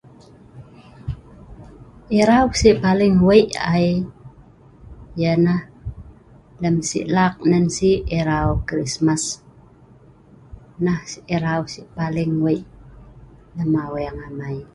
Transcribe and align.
Erau 2.21 2.45
si 2.59 2.69
paling 2.83 3.15
wei 3.27 3.43
ai 3.73 3.87
yah'nah 5.21 5.61
lem 6.61 6.77
si' 6.89 7.09
laak 7.15 7.35
nan'si 7.51 7.91
erau 8.19 8.49
Krismas 8.67 9.23
nah 10.85 11.01
erau 11.35 11.61
si 11.73 11.81
paling 11.97 12.31
wei 12.45 12.59
lem 13.57 13.71
aweeng 13.85 14.17
amai. 14.27 14.59